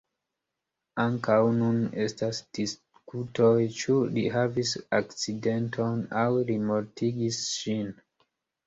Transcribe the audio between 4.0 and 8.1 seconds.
li havis akcidenton, aŭ li mortigis sin?